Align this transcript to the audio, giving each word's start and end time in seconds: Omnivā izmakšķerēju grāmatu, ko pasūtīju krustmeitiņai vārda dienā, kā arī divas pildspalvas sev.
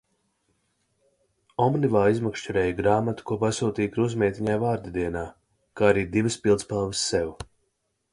Omnivā 1.65 1.99
izmakšķerēju 2.13 2.77
grāmatu, 2.79 3.25
ko 3.31 3.37
pasūtīju 3.43 3.91
krustmeitiņai 3.97 4.55
vārda 4.63 4.95
dienā, 4.97 5.27
kā 5.83 5.91
arī 5.91 6.07
divas 6.17 6.39
pildspalvas 6.47 7.05
sev. 7.13 7.31